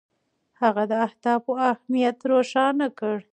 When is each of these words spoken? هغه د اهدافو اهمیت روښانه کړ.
هغه 0.61 0.83
د 0.91 0.93
اهدافو 1.07 1.51
اهمیت 1.71 2.17
روښانه 2.31 2.87
کړ. 2.99 3.17